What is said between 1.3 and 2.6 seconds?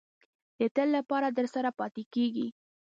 درسره پاتې کېږي.